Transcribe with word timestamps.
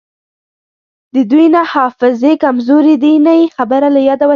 د 1.13 1.15
دوی 1.31 1.45
نه 1.55 1.61
حافظې 1.71 2.33
کمزورې 2.43 2.95
دي 3.03 3.13
نه 3.25 3.33
یی 3.39 3.47
خبره 3.57 3.87
له 3.95 3.99
یاده 4.09 4.25
وتې 4.25 4.29